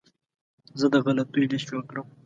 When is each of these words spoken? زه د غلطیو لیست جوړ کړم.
زه 0.79 0.85
د 0.93 0.95
غلطیو 1.05 1.49
لیست 1.51 1.65
جوړ 1.69 1.81
کړم. 1.89 2.07